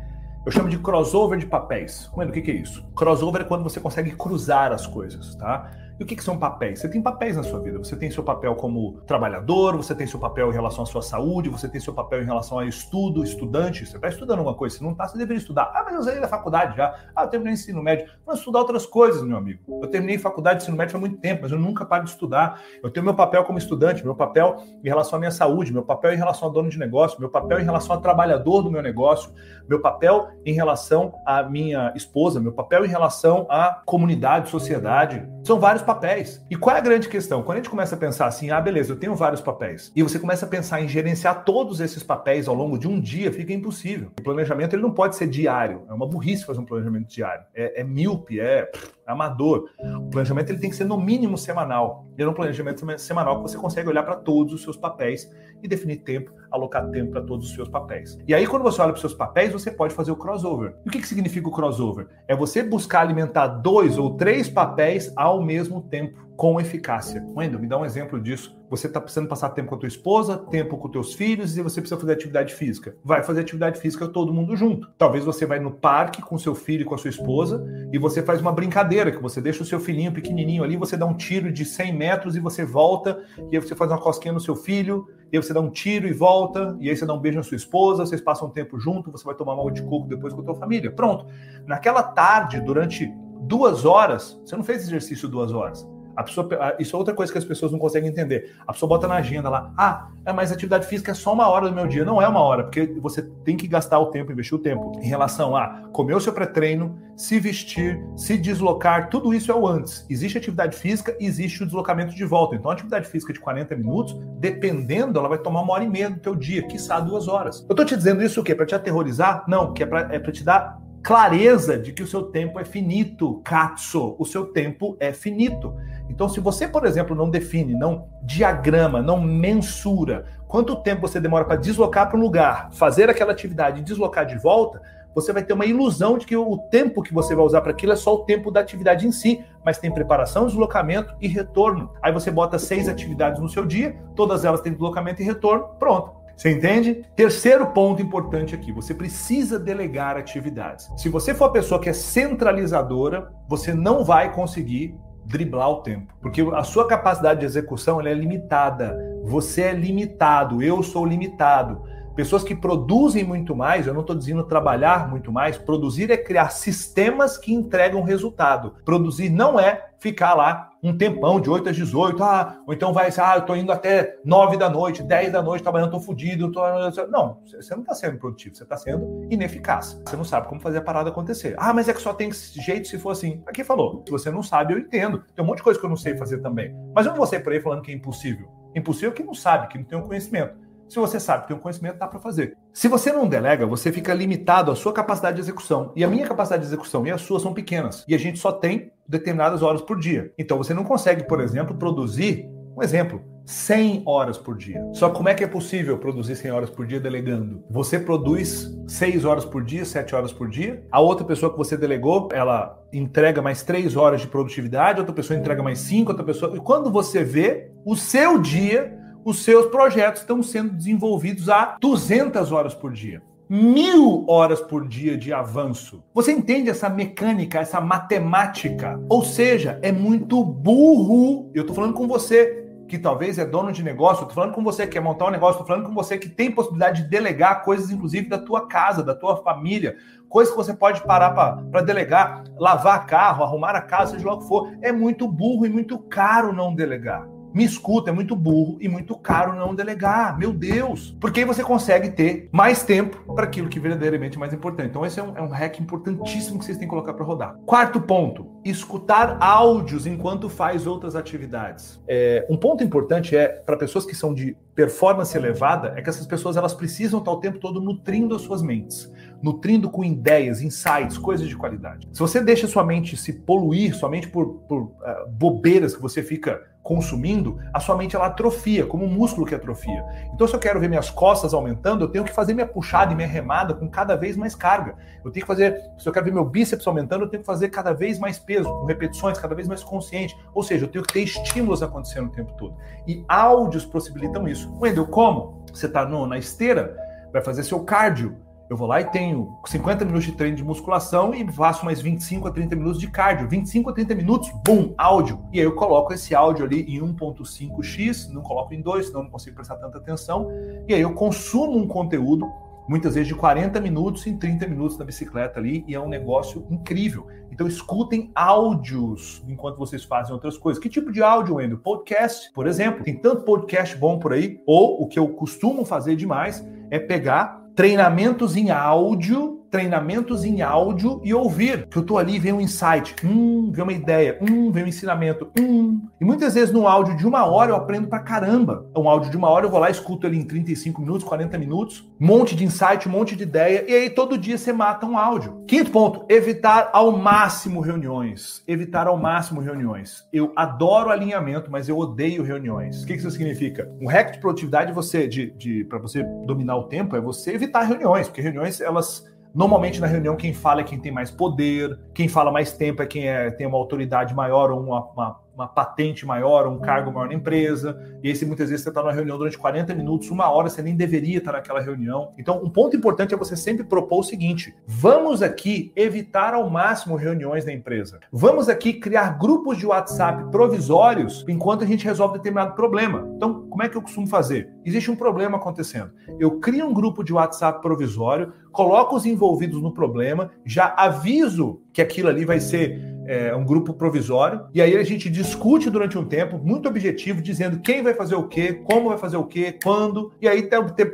Eu 0.46 0.52
chamo 0.52 0.70
de 0.70 0.78
crossover 0.78 1.40
de 1.40 1.46
papéis. 1.48 2.10
Mano, 2.16 2.30
o 2.30 2.34
que, 2.34 2.42
que 2.42 2.52
é 2.52 2.56
isso? 2.56 2.86
Crossover 2.96 3.42
é 3.42 3.46
quando 3.46 3.64
você 3.64 3.80
consegue 3.80 4.12
cruzar 4.12 4.72
as 4.72 4.86
coisas, 4.86 5.36
tá? 5.36 5.72
E 6.00 6.04
o 6.04 6.06
que, 6.06 6.16
que, 6.16 6.24
são 6.24 6.38
papéis? 6.38 6.80
Você 6.80 6.90
tem 6.90 7.02
papéis 7.02 7.38
na 7.38 7.44
sua 7.44 7.60
vida. 7.60 7.78
Você 7.78 7.96
tem 7.96 8.12
seu 8.12 8.24
papel 8.24 8.54
como 8.56 9.00
trabalhador, 9.08 9.78
você 9.78 9.96
tem 9.96 10.06
seu 10.06 10.20
papel 10.20 10.50
em 10.50 10.54
relação 10.54 10.84
à 10.84 10.86
sua 10.86 11.02
saúde, 11.02 11.50
você 11.50 11.70
tem 11.70 11.80
seu 11.80 11.94
papel 11.94 12.22
em 12.22 12.26
relação 12.26 12.60
ao 12.60 12.68
estudo, 12.68 13.24
estudante. 13.24 13.86
Você 13.86 13.96
está 13.96 14.10
estudando 14.10 14.40
alguma 14.40 14.58
coisa, 14.58 14.78
você 14.78 14.84
não 14.84 14.92
está, 14.92 15.08
você 15.08 15.18
deveria 15.18 15.40
estudar. 15.40 15.72
Ah, 15.74 15.84
mas 15.86 15.96
eu 15.96 16.04
saí 16.04 16.20
da 16.20 16.28
faculdade 16.28 16.76
já. 16.76 16.94
Ah, 17.16 17.24
eu 17.24 17.30
terminei 17.30 17.54
ensino 17.54 17.82
médio. 17.82 18.10
Mas 18.26 18.40
estudar 18.40 18.60
outras 18.60 18.86
coisas, 18.86 19.24
meu 19.24 19.38
amigo. 19.38 19.80
Eu 19.82 19.88
terminei 19.88 20.18
faculdade 20.18 20.58
de 20.58 20.64
ensino 20.64 20.78
médio 20.78 20.98
há 20.98 21.00
muito 21.00 21.18
tempo, 21.18 21.44
mas 21.44 21.52
eu 21.52 21.60
nunca 21.60 21.86
paro 21.86 22.04
de 22.04 22.10
estudar. 22.10 22.62
Eu 22.84 22.90
tenho 22.90 23.06
meu 23.06 23.16
papel 23.16 23.46
como 23.46 23.58
estudante, 23.58 24.04
meu 24.04 24.16
papel 24.16 24.58
em 24.84 24.90
relação 24.90 25.16
à 25.16 25.20
minha 25.20 25.32
saúde, 25.32 25.72
meu 25.72 25.84
papel 25.84 26.14
em 26.14 26.18
relação 26.18 26.50
a 26.50 26.52
dono 26.52 26.70
de 26.70 26.78
negócio, 26.78 27.20
meu 27.20 27.30
papel 27.30 27.60
em 27.60 27.64
relação 27.64 27.96
a 27.96 28.00
trabalhador 28.00 28.62
do 28.62 28.70
meu 28.70 28.82
negócio, 28.82 29.32
meu 29.68 29.80
papel 29.80 30.30
em 30.46 30.54
relação 30.54 31.14
à 31.26 31.42
minha 31.44 31.94
esposa, 31.96 32.40
meu 32.40 32.52
papel 32.52 32.86
em 32.86 32.90
relação 32.90 33.48
à 33.50 33.82
comunidade, 33.86 34.50
sociedade. 34.50 35.35
São 35.46 35.60
vários 35.60 35.84
papéis. 35.84 36.44
E 36.50 36.56
qual 36.56 36.76
é 36.76 36.80
a 36.80 36.82
grande 36.82 37.08
questão? 37.08 37.44
Quando 37.44 37.58
a 37.58 37.62
gente 37.62 37.70
começa 37.70 37.94
a 37.94 37.98
pensar 38.00 38.26
assim, 38.26 38.50
ah, 38.50 38.60
beleza, 38.60 38.92
eu 38.92 38.96
tenho 38.96 39.14
vários 39.14 39.42
papéis, 39.42 39.92
e 39.96 40.02
você 40.02 40.18
começa 40.18 40.44
a 40.44 40.50
pensar 40.50 40.82
em 40.82 40.88
gerenciar 40.88 41.46
todos 41.46 41.80
esses 41.80 42.02
papéis 42.02 42.48
ao 42.48 42.56
longo 42.56 42.80
de 42.80 42.88
um 42.88 43.00
dia, 43.00 43.32
fica 43.32 43.54
impossível. 43.54 44.12
O 44.20 44.24
planejamento 44.24 44.74
ele 44.74 44.82
não 44.82 44.90
pode 44.90 45.16
ser 45.16 45.28
diário. 45.28 45.84
É 45.88 45.94
uma 45.94 46.08
burrice 46.08 46.44
fazer 46.44 46.60
um 46.60 46.66
planejamento 46.66 47.08
diário. 47.08 47.46
É, 47.54 47.82
é 47.82 47.84
míope, 47.84 48.40
é 48.40 48.72
amador. 49.06 49.70
O 49.80 50.10
planejamento 50.10 50.50
ele 50.50 50.60
tem 50.60 50.70
que 50.70 50.76
ser 50.76 50.86
no 50.86 50.98
mínimo 50.98 51.38
semanal. 51.38 52.06
E 52.18 52.24
é 52.24 52.28
um 52.28 52.34
planejamento 52.34 52.86
semanal 53.00 53.38
que 53.38 53.50
você 53.50 53.58
consegue 53.58 53.90
olhar 53.90 54.04
para 54.04 54.16
todos 54.16 54.54
os 54.54 54.64
seus 54.64 54.78
papéis 54.78 55.30
e 55.62 55.68
definir 55.68 55.98
tempo, 55.98 56.32
alocar 56.52 56.90
tempo 56.90 57.12
para 57.12 57.22
todos 57.22 57.48
os 57.48 57.54
seus 57.54 57.70
papéis. 57.70 58.18
E 58.28 58.34
aí, 58.34 58.46
quando 58.46 58.64
você 58.64 58.82
olha 58.82 58.92
para 58.92 58.96
os 58.96 59.02
seus 59.02 59.14
papéis, 59.14 59.52
você 59.52 59.72
pode 59.72 59.94
fazer 59.94 60.12
o 60.12 60.16
crossover. 60.16 60.76
E 60.86 60.90
o 60.90 60.92
que, 60.92 61.00
que 61.00 61.08
significa 61.08 61.48
o 61.48 61.52
crossover? 61.52 62.08
É 62.28 62.36
você 62.36 62.64
buscar 62.64 63.02
alimentar 63.02 63.48
dois 63.48 63.98
ou 63.98 64.16
três 64.16 64.50
papéis 64.50 65.12
ao 65.16 65.42
mesmo 65.42 65.82
tempo 65.82 66.25
com 66.36 66.60
eficácia. 66.60 67.26
Wendel, 67.36 67.60
me 67.60 67.68
dá 67.68 67.78
um 67.78 67.86
exemplo 67.86 68.20
disso. 68.20 68.56
Você 68.70 68.88
está 68.88 69.00
precisando 69.00 69.28
passar 69.28 69.50
tempo 69.50 69.70
com 69.70 69.76
a 69.76 69.78
tua 69.78 69.88
esposa, 69.88 70.38
tempo 70.38 70.78
com 70.78 70.90
teus 70.90 71.14
filhos 71.14 71.56
e 71.58 71.62
você 71.62 71.80
precisa 71.80 72.00
fazer 72.00 72.14
atividade 72.14 72.54
física. 72.54 72.96
Vai 73.04 73.24
fazer 73.24 73.42
atividade 73.42 73.80
física 73.80 74.08
todo 74.08 74.34
mundo 74.34 74.56
junto. 74.56 74.90
Talvez 74.98 75.24
você 75.24 75.46
vai 75.46 75.60
no 75.60 75.72
parque 75.72 76.22
com 76.22 76.38
seu 76.38 76.56
filho 76.56 76.82
e 76.82 76.86
com 76.86 76.96
a 76.96 76.98
sua 76.98 77.10
esposa 77.10 77.64
e 77.94 77.98
você 77.98 78.24
faz 78.24 78.42
uma 78.42 78.52
brincadeira 78.52 79.12
que 79.12 79.22
você 79.22 79.40
deixa 79.40 79.62
o 79.64 79.66
seu 79.66 79.80
filhinho 79.80 80.12
pequenininho 80.12 80.64
ali, 80.64 80.76
você 80.76 80.98
dá 80.98 81.06
um 81.06 81.14
tiro 81.14 81.52
de 81.52 81.64
100 81.64 81.94
metros 81.94 82.36
e 82.36 82.40
você 82.40 82.66
volta 82.66 83.24
e 83.52 83.56
aí 83.56 83.62
você 83.62 83.76
faz 83.76 83.92
uma 83.92 84.00
cosquinha 84.00 84.34
no 84.34 84.40
seu 84.40 84.56
filho 84.56 85.08
e 85.32 85.38
aí 85.38 85.44
você 85.44 85.54
dá 85.54 85.62
um 85.62 85.70
tiro 85.70 86.08
e 86.08 86.14
volta 86.14 86.76
e 86.80 86.90
aí 86.90 86.98
você 86.98 87.06
dá 87.06 87.14
um 87.14 87.20
beijo 87.20 87.38
na 87.38 87.44
sua 87.44 87.58
esposa, 87.58 88.06
vocês 88.06 88.20
passam 88.20 88.48
um 88.48 88.52
tempo 88.52 88.80
junto, 88.80 89.12
você 89.12 89.24
vai 89.24 89.36
tomar 89.36 89.54
uma 89.54 89.62
água 89.62 89.72
de 89.72 89.84
coco 89.84 90.08
depois 90.08 90.34
com 90.34 90.42
a 90.42 90.44
tua 90.44 90.56
família. 90.56 90.92
Pronto. 90.92 91.28
Naquela 91.66 92.02
tarde, 92.02 92.60
durante 92.60 93.14
duas 93.42 93.86
horas, 93.86 94.42
você 94.44 94.56
não 94.56 94.64
fez 94.64 94.82
exercício 94.82 95.30
duas 95.30 95.52
horas 95.52 95.95
a 96.16 96.24
pessoa, 96.24 96.48
isso 96.80 96.96
é 96.96 97.00
outra 97.00 97.14
coisa 97.14 97.32
que 97.32 97.38
as 97.38 97.46
pessoas 97.46 97.72
não 97.72 97.80
conseguem 97.80 98.10
entender. 98.10 98.56
A 98.66 98.74
pessoa 98.74 98.88
bota 98.88 99.08
na 99.08 99.16
agenda 99.16 99.50
lá, 99.50 99.74
ah, 99.78 100.10
é, 100.26 100.34
mas 100.34 100.52
atividade 100.52 100.88
física 100.88 101.12
é 101.12 101.14
só 101.16 101.34
uma 101.34 101.48
hora 101.48 101.70
do 101.70 101.76
meu 101.76 101.88
dia. 101.88 102.06
Não 102.06 102.22
é 102.22 102.28
uma 102.28 102.40
hora, 102.40 102.64
porque 102.64 102.86
você 103.00 103.22
tem 103.44 103.58
que 103.58 103.68
gastar 103.68 104.00
o 104.00 104.08
tempo, 104.08 104.32
investir 104.32 104.56
o 104.58 104.62
tempo 104.62 105.00
em 105.02 105.08
relação 105.08 105.56
a 105.56 105.88
comer 105.92 106.16
o 106.16 106.20
seu 106.20 106.34
pré-treino, 106.34 106.98
se 107.16 107.40
vestir, 107.40 108.04
se 108.16 108.38
deslocar, 108.38 109.10
tudo 109.10 109.34
isso 109.34 109.52
é 109.52 109.56
o 109.56 109.68
antes. 109.68 110.06
Existe 110.10 110.38
atividade 110.38 110.78
física, 110.78 111.16
existe 111.20 111.64
o 111.64 111.66
deslocamento 111.66 112.14
de 112.14 112.26
volta. 112.26 112.56
Então, 112.56 112.70
a 112.70 112.74
atividade 112.74 113.08
física 113.08 113.32
de 113.32 113.40
40 113.40 113.76
minutos, 113.76 114.18
dependendo, 114.40 115.18
ela 115.18 115.30
vai 115.30 115.38
tomar 115.38 115.62
uma 115.62 115.74
hora 115.74 115.84
e 115.84 115.90
meia 115.90 116.10
do 116.10 116.20
teu 116.20 116.36
dia, 116.36 116.64
quiçá 116.64 117.00
duas 117.00 117.28
horas. 117.28 117.66
Eu 117.70 117.76
tô 117.76 117.86
te 117.86 117.96
dizendo 117.96 118.24
isso 118.24 118.42
o 118.42 118.44
quê? 118.44 118.54
Para 118.54 118.66
te 118.66 118.76
aterrorizar? 118.76 119.44
Não, 119.48 119.74
que 119.74 119.84
é 119.84 119.86
para 119.86 120.14
é 120.14 120.20
te 120.20 120.44
dar 120.44 120.80
clareza 121.06 121.78
de 121.78 121.94
que 121.94 122.02
o 122.02 122.08
seu 122.08 122.24
tempo 122.24 122.60
é 122.60 122.66
finito, 122.66 123.40
Katsu, 123.44 124.16
o 124.18 124.26
seu 124.26 124.46
tempo 124.46 124.98
é 125.00 125.14
finito. 125.14 125.72
Então, 126.10 126.30
se 126.30 126.40
você, 126.40 126.68
por 126.68 126.86
exemplo, 126.86 127.16
não 127.16 127.30
define, 127.30 127.74
não 127.74 128.08
diagrama, 128.22 129.02
não 129.02 129.20
mensura 129.20 130.26
quanto 130.48 130.76
tempo 130.76 131.08
você 131.08 131.20
demora 131.20 131.46
para 131.46 131.56
deslocar 131.56 132.08
para 132.10 132.18
um 132.18 132.22
lugar, 132.22 132.70
fazer 132.72 133.10
aquela 133.10 133.32
atividade 133.32 133.82
e 133.82 133.84
deslocar 133.84 134.26
de 134.26 134.38
volta, 134.38 134.82
você 135.16 135.32
vai 135.32 135.44
ter 135.44 135.54
uma 135.54 135.66
ilusão 135.66 136.18
de 136.18 136.26
que 136.26 136.36
o 136.36 136.58
tempo 136.70 137.02
que 137.02 137.14
você 137.14 137.34
vai 137.34 137.46
usar 137.46 137.62
para 137.62 137.72
aquilo 137.72 137.94
é 137.94 137.96
só 137.96 138.14
o 138.14 138.26
tempo 138.26 138.52
da 138.52 138.60
atividade 138.60 139.08
em 139.08 139.12
si, 139.14 139.44
mas 139.64 139.78
tem 139.78 139.92
preparação, 139.92 140.46
deslocamento 140.46 141.16
e 141.22 141.28
retorno. 141.28 141.92
Aí 142.02 142.12
você 142.12 142.30
bota 142.30 142.60
seis 142.60 142.90
atividades 142.90 143.42
no 143.42 143.48
seu 143.48 143.66
dia, 143.66 143.96
todas 144.14 144.44
elas 144.44 144.60
têm 144.60 144.74
deslocamento 144.74 145.22
e 145.22 145.26
retorno, 145.26 145.70
pronto. 145.80 146.26
Você 146.36 146.52
entende? 146.52 147.06
Terceiro 147.16 147.68
ponto 147.68 148.02
importante 148.02 148.54
aqui: 148.54 148.72
você 148.74 148.94
precisa 148.94 149.58
delegar 149.58 150.18
atividades. 150.18 150.92
Se 150.98 151.08
você 151.08 151.34
for 151.34 151.46
a 151.46 151.52
pessoa 151.52 151.80
que 151.80 151.88
é 151.88 151.94
centralizadora, 151.94 153.32
você 153.48 153.74
não 153.74 154.04
vai 154.04 154.34
conseguir 154.34 154.98
driblar 155.26 155.70
o 155.70 155.82
tempo, 155.82 156.14
porque 156.22 156.42
a 156.54 156.64
sua 156.64 156.88
capacidade 156.88 157.40
de 157.40 157.46
execução 157.46 158.00
é 158.00 158.14
limitada. 158.14 158.96
Você 159.24 159.64
é 159.64 159.74
limitado, 159.74 160.62
eu 160.62 160.84
sou 160.84 161.06
limitado. 161.06 161.84
Pessoas 162.16 162.44
que 162.46 162.56
produzem 162.56 163.26
muito 163.26 163.54
mais, 163.54 163.88
eu 163.88 163.94
não 163.94 164.00
estou 164.00 164.16
dizendo 164.16 164.44
trabalhar 164.46 165.10
muito 165.10 165.34
mais, 165.34 165.58
produzir 165.58 166.10
é 166.10 166.16
criar 166.16 166.50
sistemas 166.50 167.38
que 167.38 167.54
entregam 167.54 168.02
resultado. 168.04 168.76
Produzir 168.86 169.30
não 169.30 169.60
é 169.60 169.90
ficar 170.00 170.34
lá 170.34 170.70
um 170.82 170.96
tempão, 170.96 171.42
de 171.42 171.50
8 171.50 171.70
às 171.70 171.76
18, 171.76 172.24
ah, 172.24 172.62
ou 172.66 172.74
então 172.74 172.94
vai, 172.94 173.10
ah, 173.18 173.36
eu 173.36 173.42
tô 173.42 173.56
indo 173.56 173.72
até 173.72 174.18
9 174.24 174.56
da 174.56 174.70
noite, 174.70 175.02
10 175.04 175.32
da 175.32 175.42
noite, 175.42 175.64
trabalhando, 175.64 175.92
tô 175.92 176.00
fudido, 176.00 176.52
tô... 176.52 176.62
Não, 177.10 177.42
você 177.44 177.74
não 177.74 177.82
está 177.82 177.96
sendo 177.96 178.18
produtivo, 178.18 178.56
você 178.56 178.64
está 178.64 178.78
sendo 178.78 179.28
ineficaz. 179.30 180.00
Você 180.06 180.16
não 180.16 180.24
sabe 180.24 180.48
como 180.48 180.62
fazer 180.62 180.78
a 180.78 180.82
parada 180.82 181.10
acontecer. 181.10 181.56
Ah, 181.58 181.74
mas 181.74 181.90
é 181.90 181.94
que 181.94 182.02
só 182.02 182.14
tem 182.14 182.32
jeito 182.32 182.88
se 182.88 183.00
for 183.00 183.10
assim. 183.10 183.42
Aqui 183.48 183.64
falou, 183.64 184.04
se 184.06 184.12
você 184.12 184.30
não 184.30 184.44
sabe, 184.44 184.74
eu 184.74 184.80
entendo. 184.80 185.24
Tem 185.36 185.44
um 185.44 185.48
monte 185.48 185.58
de 185.58 185.64
coisa 185.64 185.80
que 185.80 185.86
eu 185.86 185.90
não 185.90 185.98
sei 185.98 186.16
fazer 186.16 186.38
também. 186.38 186.74
Mas 186.94 187.06
eu 187.06 187.12
não 187.12 187.18
vou 187.18 187.26
sair 187.26 187.40
por 187.42 187.52
aí 187.52 187.60
falando 187.60 187.82
que 187.82 187.92
é 187.92 187.96
impossível. 187.96 188.48
Impossível 188.76 189.12
que 189.12 189.24
não 189.24 189.34
sabe, 189.34 189.68
que 189.68 189.78
não 189.78 189.86
tem 189.86 189.98
o 189.98 190.02
um 190.04 190.08
conhecimento. 190.08 190.65
Se 190.88 191.00
você 191.00 191.20
sabe, 191.20 191.48
tem 191.48 191.56
um 191.56 191.60
conhecimento, 191.60 191.98
dá 191.98 192.08
para 192.08 192.20
fazer. 192.20 192.58
Se 192.74 192.88
você 192.88 193.12
não 193.12 193.28
delega, 193.28 193.66
você 193.66 193.92
fica 193.92 194.14
limitado 194.14 194.72
à 194.72 194.76
sua 194.76 194.94
capacidade 194.94 195.36
de 195.36 195.42
execução. 195.42 195.92
E 195.96 196.04
a 196.04 196.08
minha 196.08 196.28
capacidade 196.28 196.62
de 196.62 196.68
execução 196.68 197.06
e 197.08 197.12
a 197.12 197.18
sua 197.18 197.40
são 197.40 197.54
pequenas. 197.54 198.06
E 198.08 198.14
a 198.14 198.18
gente 198.18 198.40
só 198.40 198.52
tem 198.52 198.92
determinadas 199.08 199.62
horas 199.62 199.82
por 199.82 200.00
dia. 200.00 200.32
Então 200.38 200.58
você 200.58 200.74
não 200.74 200.84
consegue, 200.84 201.24
por 201.24 201.42
exemplo, 201.42 201.76
produzir, 201.76 202.48
um 202.76 202.84
exemplo, 202.84 203.22
100 203.46 204.04
horas 204.06 204.38
por 204.38 204.58
dia. 204.58 204.84
Só 204.94 205.10
como 205.10 205.30
é 205.30 205.34
que 205.34 205.44
é 205.44 205.48
possível 205.48 205.98
produzir 205.98 206.36
100 206.36 206.52
horas 206.52 206.70
por 206.70 206.86
dia 206.86 207.00
delegando? 207.00 207.64
Você 207.70 208.00
produz 208.00 208.76
6 208.88 209.24
horas 209.24 209.46
por 209.46 209.64
dia, 209.64 209.86
7 209.86 210.16
horas 210.16 210.34
por 210.34 210.50
dia. 210.50 210.84
A 210.92 211.00
outra 211.00 211.26
pessoa 211.26 211.52
que 211.52 211.58
você 211.58 211.78
delegou, 211.78 212.30
ela 212.32 212.78
entrega 212.92 213.42
mais 213.42 213.62
3 213.62 213.96
horas 213.96 214.22
de 214.22 214.28
produtividade, 214.28 215.00
outra 215.00 215.14
pessoa 215.14 215.38
entrega 215.38 215.62
mais 215.62 215.80
5, 215.80 216.12
outra 216.12 216.26
pessoa. 216.26 216.56
E 216.56 216.60
quando 216.60 216.92
você 216.92 217.24
vê, 217.24 217.72
o 217.86 217.96
seu 217.96 218.40
dia 218.40 218.98
os 219.26 219.44
seus 219.44 219.66
projetos 219.66 220.22
estão 220.22 220.44
sendo 220.44 220.72
desenvolvidos 220.72 221.50
a 221.50 221.78
200 221.82 222.52
horas 222.52 222.76
por 222.76 222.94
dia. 222.94 223.24
Mil 223.50 224.24
horas 224.28 224.62
por 224.62 224.88
dia 224.88 225.18
de 225.18 225.34
avanço. 225.34 226.04
Você 226.14 226.32
entende 226.32 226.70
essa 226.70 226.90
mecânica, 226.90 227.60
essa 227.60 227.82
matemática? 227.82 229.00
Ou 229.10 229.26
seja, 229.26 229.80
é 229.82 229.92
muito 229.92 230.44
burro. 230.44 231.50
Eu 231.56 231.62
estou 231.62 231.76
falando 231.76 231.94
com 231.94 232.08
você 232.08 232.64
que 232.88 233.00
talvez 233.00 233.40
é 233.40 233.46
dono 233.46 233.72
de 233.72 233.82
negócio, 233.82 234.24
eu 234.24 234.28
tô 234.28 234.36
falando 234.36 234.54
com 234.54 234.64
você 234.64 234.86
que 234.86 234.94
quer 234.94 235.00
montar 235.00 235.26
um 235.26 235.32
negócio, 235.32 235.60
tô 235.60 235.66
falando 235.66 235.88
com 235.88 235.94
você 235.96 236.20
que 236.20 236.30
tem 236.30 236.52
possibilidade 236.52 237.02
de 237.02 237.10
delegar 237.10 237.64
coisas, 237.64 237.90
inclusive 237.90 238.30
da 238.30 238.38
tua 238.38 238.68
casa, 238.68 239.02
da 239.02 239.16
tua 239.16 239.38
família, 239.38 239.98
coisas 240.30 240.54
que 240.54 240.58
você 240.58 240.72
pode 240.72 241.02
parar 241.02 241.32
para 241.32 241.82
delegar, 241.82 242.44
lavar 242.60 243.08
carro, 243.08 243.44
arrumar 243.44 243.72
a 243.72 243.82
casa, 243.82 244.12
seja 244.12 244.28
lá 244.28 244.36
o 244.36 244.40
que 244.40 244.48
for. 244.48 244.72
É 244.84 244.92
muito 244.92 245.28
burro 245.28 245.66
e 245.66 245.70
muito 245.70 245.98
caro 245.98 246.54
não 246.54 246.76
delegar 246.76 247.35
me 247.56 247.64
escuta, 247.64 248.10
é 248.10 248.14
muito 248.14 248.36
burro 248.36 248.78
e 248.82 248.90
muito 248.90 249.16
caro 249.16 249.56
não 249.56 249.74
delegar. 249.74 250.38
Meu 250.38 250.52
Deus! 250.52 251.16
Porque 251.22 251.40
aí 251.40 251.46
você 251.46 251.64
consegue 251.64 252.10
ter 252.10 252.50
mais 252.52 252.84
tempo 252.84 253.34
para 253.34 253.46
aquilo 253.46 253.70
que 253.70 253.80
verdadeiramente 253.80 254.36
é 254.36 254.40
mais 254.40 254.54
importante. 254.54 254.90
Então, 254.90 255.06
esse 255.06 255.22
é 255.22 255.24
um, 255.24 255.38
é 255.38 255.42
um 255.42 255.48
hack 255.48 255.80
importantíssimo 255.80 256.60
que 256.60 256.66
vocês 256.66 256.78
têm 256.78 256.86
que 256.86 256.94
colocar 256.94 257.14
para 257.14 257.24
rodar. 257.24 257.56
Quarto 257.66 258.02
ponto: 258.02 258.46
escutar 258.66 259.38
áudios 259.40 260.06
enquanto 260.06 260.50
faz 260.50 260.86
outras 260.86 261.16
atividades. 261.16 262.04
É, 262.06 262.46
um 262.50 262.58
ponto 262.58 262.84
importante 262.84 263.38
é 263.38 263.48
para 263.48 263.78
pessoas 263.78 264.06
que 264.06 264.14
são 264.14 264.34
de 264.34 264.58
performance 264.76 265.38
elevada, 265.38 265.94
é 265.96 266.02
que 266.02 266.10
essas 266.10 266.28
pessoas 266.28 266.58
elas 266.58 266.74
precisam 266.74 267.20
estar 267.20 267.32
o 267.32 267.40
tempo 267.40 267.58
todo 267.58 267.80
nutrindo 267.80 268.36
as 268.36 268.42
suas 268.42 268.62
mentes 268.62 269.10
nutrindo 269.42 269.92
com 269.92 270.04
ideias, 270.04 270.62
insights, 270.62 271.20
coisas 271.20 271.48
de 271.48 271.56
qualidade. 271.56 272.08
Se 272.12 272.20
você 272.20 272.42
deixa 272.42 272.68
sua 272.68 272.84
mente 272.84 273.16
se 273.16 273.32
poluir 273.32 273.94
somente 273.94 274.28
por, 274.28 274.56
por 274.68 274.82
uh, 274.82 275.30
bobeiras 275.30 275.96
que 275.96 276.02
você 276.02 276.24
fica 276.24 276.64
consumindo, 276.86 277.60
a 277.74 277.80
sua 277.80 277.98
mente 277.98 278.16
ela 278.16 278.28
atrofia, 278.28 278.86
como 278.86 279.04
um 279.04 279.10
músculo 279.10 279.48
que 279.48 279.56
atrofia. 279.56 280.06
Então, 280.32 280.48
se 280.48 280.54
eu 280.54 280.60
quero 280.60 280.80
ver 280.80 280.88
minhas 280.88 281.10
costas 281.10 281.52
aumentando, 281.52 282.06
eu 282.06 282.10
tenho 282.10 282.24
que 282.24 282.32
fazer 282.32 282.54
minha 282.54 282.68
puxada 282.68 283.12
e 283.12 283.16
minha 283.16 283.28
remada 283.28 283.74
com 283.74 283.90
cada 283.90 284.16
vez 284.16 284.38
mais 284.38 284.54
carga. 284.54 284.96
Eu 285.24 285.32
tenho 285.32 285.44
que 285.44 285.48
fazer, 285.48 285.82
se 285.98 286.08
eu 286.08 286.14
quero 286.14 286.26
ver 286.26 286.32
meu 286.32 286.46
bíceps 286.46 286.86
aumentando, 286.86 287.24
eu 287.24 287.28
tenho 287.28 287.42
que 287.42 287.48
fazer 287.48 287.70
cada 287.70 287.92
vez 287.92 288.20
mais 288.20 288.38
peso, 288.38 288.70
com 288.70 288.86
repetições, 288.86 289.40
cada 289.40 289.56
vez 289.56 289.68
mais 289.68 289.84
consciente. 289.84 290.38
Ou 290.54 290.62
seja, 290.62 290.86
eu 290.86 290.88
tenho 290.88 291.04
que 291.04 291.12
ter 291.12 291.22
estímulos 291.22 291.82
acontecendo 291.82 292.28
o 292.28 292.32
tempo 292.32 292.54
todo. 292.54 292.78
E 293.08 293.26
áudios 293.28 293.84
possibilitam 293.84 294.48
isso. 294.48 294.72
Wendel, 294.80 295.08
como? 295.08 295.66
Você 295.74 295.88
está 295.88 296.06
na 296.06 296.38
esteira, 296.38 296.96
vai 297.34 297.42
fazer 297.42 297.64
seu 297.64 297.80
cardio 297.80 298.45
eu 298.70 298.76
vou 298.76 298.88
lá 298.88 299.00
e 299.00 299.06
tenho 299.06 299.58
50 299.66 300.06
minutos 300.06 300.26
de 300.26 300.32
treino 300.32 300.58
de 300.58 300.64
musculação 300.64 301.34
e 301.34 301.50
faço 301.52 301.86
mais 301.86 302.02
25 302.02 302.48
a 302.48 302.52
30 302.52 302.76
minutos 302.76 303.00
de 303.00 303.08
cardio. 303.08 303.48
25 303.48 303.90
a 303.90 303.94
30 303.94 304.16
minutos, 304.16 304.52
bum, 304.66 304.94
áudio. 304.98 305.40
E 305.54 305.60
aí 305.60 305.66
eu 305.66 305.76
coloco 305.76 306.14
esse 306.14 306.34
áudio 306.34 306.66
ali 306.66 306.82
em 306.82 307.00
1.5x, 307.00 308.30
não 308.32 308.42
coloco 308.42 308.74
em 308.74 308.82
2, 308.82 309.08
senão 309.08 309.24
não 309.24 309.30
consigo 309.30 309.56
prestar 309.56 309.76
tanta 309.76 310.00
atenção. 310.00 310.50
E 310.88 310.94
aí 310.94 311.02
eu 311.02 311.14
consumo 311.14 311.78
um 311.78 311.88
conteúdo, 311.88 312.52
muitas 312.88 313.14
vezes 313.14 313.28
de 313.28 313.36
40 313.36 313.80
minutos 313.80 314.26
em 314.26 314.36
30 314.36 314.68
minutos 314.68 314.98
na 314.98 315.06
bicicleta 315.06 315.60
ali, 315.60 315.86
e 315.88 315.94
é 315.94 316.00
um 316.00 316.10
negócio 316.10 316.66
incrível. 316.72 317.28
Então 317.52 317.68
escutem 317.68 318.32
áudios 318.34 319.44
enquanto 319.48 319.78
vocês 319.78 320.04
fazem 320.04 320.34
outras 320.34 320.58
coisas. 320.58 320.82
Que 320.82 320.90
tipo 320.90 321.12
de 321.12 321.22
áudio, 321.22 321.56
Wendel? 321.56 321.78
Podcast, 321.78 322.52
por 322.52 322.66
exemplo. 322.66 323.04
Tem 323.04 323.16
tanto 323.16 323.44
podcast 323.44 323.96
bom 323.96 324.18
por 324.18 324.34
aí, 324.34 324.60
ou 324.66 325.04
o 325.04 325.08
que 325.08 325.20
eu 325.20 325.28
costumo 325.30 325.86
fazer 325.86 326.16
demais 326.16 326.68
é 326.90 326.98
pegar 326.98 327.65
treinamentos 327.76 328.56
em 328.56 328.72
áudio 328.72 329.55
treinamentos 329.76 330.46
em 330.46 330.62
áudio 330.62 331.20
e 331.22 331.34
ouvir. 331.34 331.86
Que 331.88 331.98
eu 331.98 332.04
tô 332.04 332.18
ali, 332.18 332.40
vem 332.40 332.54
um 332.54 332.62
insight, 332.62 333.14
hum, 333.26 333.72
vem 333.74 333.84
uma 333.84 333.92
ideia, 333.92 334.40
hum, 334.42 334.72
vem 334.72 334.86
um 334.86 334.88
ensinamento, 334.88 335.52
hum. 335.60 336.08
E 336.20 336.24
muitas 336.24 336.54
vezes 336.54 336.74
no 336.74 336.88
áudio 336.88 337.18
de 337.18 337.28
uma 337.28 337.46
hora 337.46 337.72
eu 337.72 337.76
aprendo 337.76 338.08
pra 338.08 338.20
caramba. 338.20 338.90
É 338.96 339.00
um 339.00 339.10
áudio 339.10 339.30
de 339.30 339.36
uma 339.36 339.50
hora, 339.50 339.66
eu 339.66 339.70
vou 339.70 339.80
lá, 339.80 339.90
escuto 339.90 340.26
ele 340.26 340.38
em 340.38 340.46
35 340.46 341.02
minutos, 341.02 341.28
40 341.28 341.58
minutos, 341.58 342.10
monte 342.18 342.56
de 342.56 342.64
insight, 342.64 343.10
um 343.10 343.12
monte 343.12 343.36
de 343.36 343.44
ideia, 343.44 343.84
e 343.86 343.94
aí 343.94 344.10
todo 344.10 344.38
dia 344.38 344.58
você 344.58 344.72
mata 344.72 345.06
um 345.06 345.18
áudio. 345.18 345.62
Quinto 345.68 345.92
ponto, 345.92 346.26
evitar 346.30 346.90
ao 346.94 347.12
máximo 347.12 347.82
reuniões. 347.82 348.64
Evitar 348.66 349.08
ao 349.08 349.18
máximo 349.18 349.60
reuniões. 349.60 350.26
Eu 350.32 350.54
adoro 350.56 351.10
alinhamento, 351.10 351.70
mas 351.70 351.90
eu 351.90 351.98
odeio 351.98 352.44
reuniões. 352.44 353.04
O 353.04 353.06
que 353.06 353.14
isso 353.14 353.30
significa? 353.30 353.92
Um 354.00 354.08
hack 354.08 354.32
de 354.32 354.40
produtividade 354.40 354.94
você, 354.94 355.28
de, 355.28 355.52
de 355.52 355.84
para 355.84 356.00
você 356.00 356.24
dominar 356.46 356.78
o 356.78 356.84
tempo 356.84 357.14
é 357.18 357.20
você 357.20 357.52
evitar 357.52 357.84
reuniões, 357.84 358.28
porque 358.30 358.42
reuniões 358.42 358.80
elas 358.80 359.35
Normalmente 359.56 360.02
na 360.02 360.08
reunião 360.08 360.36
quem 360.36 360.54
fala 360.54 360.82
é 360.82 360.84
quem 360.84 361.00
tem 361.00 361.14
mais 361.14 361.32
poder, 361.32 361.98
quem 362.14 362.28
fala 362.28 362.52
mais 362.52 362.74
tempo 362.74 363.02
é 363.02 363.06
quem 363.06 363.30
é, 363.30 363.50
tem 363.50 363.66
uma 363.66 363.78
autoridade 363.78 364.36
maior 364.36 364.70
ou 364.70 364.82
uma, 364.82 365.06
uma 365.12 365.40
uma 365.56 365.68
patente 365.68 366.26
maior, 366.26 366.68
um 366.68 366.80
cargo 366.80 367.12
maior 367.12 367.28
na 367.28 367.34
empresa. 367.34 367.98
E 368.22 368.28
aí, 368.28 368.36
se 368.36 368.46
muitas 368.46 368.70
vezes 368.70 368.84
você 368.84 368.90
está 368.90 369.02
numa 369.02 369.14
reunião 369.14 369.38
durante 369.38 369.58
40 369.58 369.96
minutos, 369.96 370.30
uma 370.30 370.50
hora, 370.50 370.70
você 370.70 370.82
nem 370.82 370.96
deveria 370.96 371.38
estar 371.38 371.54
naquela 371.54 371.80
reunião. 371.80 372.34
Então, 372.38 372.62
um 372.64 372.70
ponto 372.70 372.96
importante 372.96 373.34
é 373.34 373.38
você 373.38 373.56
sempre 373.56 373.84
propor 373.84 374.20
o 374.20 374.24
seguinte: 374.24 374.76
vamos 374.86 375.42
aqui 375.42 375.92
evitar 375.96 376.54
ao 376.54 376.70
máximo 376.70 377.16
reuniões 377.16 377.66
na 377.66 377.72
empresa. 377.72 378.20
Vamos 378.32 378.68
aqui 378.68 378.94
criar 378.94 379.38
grupos 379.38 379.78
de 379.78 379.88
WhatsApp 379.88 380.52
provisórios 380.52 381.46
enquanto 381.48 381.84
a 381.84 381.88
gente 381.88 382.06
resolve 382.06 382.38
determinado 382.38 382.76
problema. 382.76 383.28
Então, 383.36 383.68
como 383.70 383.84
é 383.84 383.90
que 383.90 383.96
eu 383.96 384.02
costumo 384.02 384.28
fazer? 384.28 384.70
Existe 384.84 385.10
um 385.10 385.16
problema 385.16 385.58
acontecendo. 385.58 386.12
Eu 386.40 386.60
crio 386.60 386.86
um 386.86 386.94
grupo 386.94 387.24
de 387.24 387.34
WhatsApp 387.34 387.82
provisório, 387.82 388.54
coloco 388.72 389.16
os 389.16 389.26
envolvidos 389.26 389.82
no 389.82 389.94
problema, 389.94 390.52
já 390.66 390.94
aviso 390.98 391.82
que 391.94 392.02
aquilo 392.02 392.28
ali 392.28 392.44
vai 392.44 392.60
ser 392.60 393.15
é, 393.28 393.56
um 393.56 393.66
grupo 393.66 393.94
provisório, 393.94 394.66
e 394.74 394.82
aí 394.82 394.96
a 394.96 395.04
gente 395.04 395.30
discute 395.30 395.90
durante 395.90 396.18
um 396.18 396.26
tempo, 396.26 396.58
muito 396.58 396.88
objetivo, 396.88 397.42
dizendo 397.42 397.80
quem 397.80 398.04
vai 398.04 398.14
fazer 398.14 398.36
o 398.36 398.48
quê, 398.48 398.74
como 398.74 399.10
vai 399.10 399.18
fazer 399.18 399.38
o 399.38 399.46
quê, 399.46 399.78
quando, 399.84 400.32
e 400.42 400.48
aí 400.48 400.70